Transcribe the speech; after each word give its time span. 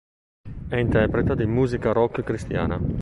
È 0.67 0.75
interprete 0.75 1.35
di 1.35 1.45
musica 1.45 1.91
rock 1.91 2.23
cristiana. 2.23 2.79